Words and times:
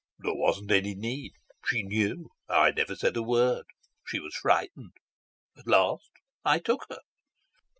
"There 0.17 0.33
wasn't 0.33 0.71
any 0.71 0.95
need. 0.95 1.33
She 1.67 1.83
knew. 1.83 2.31
I 2.49 2.71
never 2.71 2.95
said 2.95 3.15
a 3.15 3.21
word. 3.21 3.65
She 4.07 4.19
was 4.19 4.33
frightened. 4.35 4.93
At 5.55 5.67
last 5.67 6.09
I 6.43 6.57
took 6.57 6.87
her." 6.89 7.01